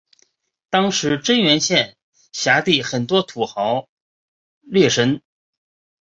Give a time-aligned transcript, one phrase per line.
[0.71, 1.95] 当时真源县
[2.31, 3.87] 辖地很多土豪
[4.61, 5.21] 劣绅。